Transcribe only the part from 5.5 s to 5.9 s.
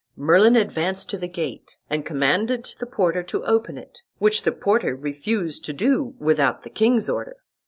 to